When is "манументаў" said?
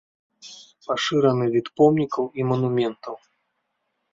2.53-3.15